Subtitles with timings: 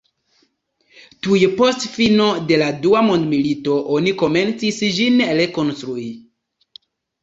[1.27, 6.13] Tuj post fino de la dua mondmilito oni komencis ĝin rekonstrui.